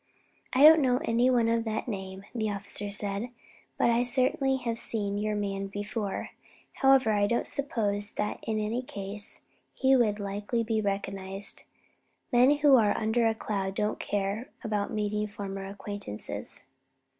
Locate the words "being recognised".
10.65-11.65